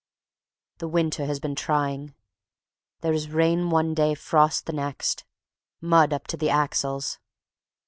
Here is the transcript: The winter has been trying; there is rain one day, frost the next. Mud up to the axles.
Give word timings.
The 0.79 0.87
winter 0.87 1.27
has 1.27 1.39
been 1.39 1.53
trying; 1.53 2.15
there 3.01 3.13
is 3.13 3.29
rain 3.29 3.69
one 3.69 3.93
day, 3.93 4.15
frost 4.15 4.65
the 4.65 4.73
next. 4.73 5.25
Mud 5.79 6.11
up 6.11 6.25
to 6.29 6.37
the 6.37 6.49
axles. 6.49 7.19